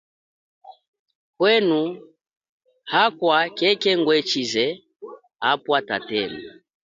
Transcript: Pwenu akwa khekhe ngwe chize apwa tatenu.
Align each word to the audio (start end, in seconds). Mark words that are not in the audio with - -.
Pwenu 1.37 1.79
akwa 3.03 3.37
khekhe 3.57 3.91
ngwe 3.99 4.17
chize 4.29 4.65
apwa 5.51 5.77
tatenu. 5.87 6.39